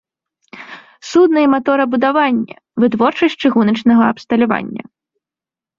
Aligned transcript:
Судна- 1.09 1.43
і 1.47 1.49
маторабудаванне, 1.55 2.55
вытворчасць 2.85 3.39
чыгуначнага 3.47 4.03
абсталявання. 4.17 4.83